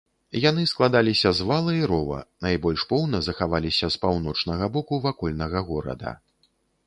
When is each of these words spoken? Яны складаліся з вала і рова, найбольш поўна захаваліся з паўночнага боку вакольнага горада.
Яны 0.43 0.61
складаліся 0.69 1.29
з 1.39 1.45
вала 1.49 1.75
і 1.81 1.89
рова, 1.91 2.19
найбольш 2.45 2.85
поўна 2.95 3.17
захаваліся 3.27 3.91
з 3.95 4.01
паўночнага 4.05 4.65
боку 4.77 4.93
вакольнага 5.07 5.59
горада. 5.71 6.11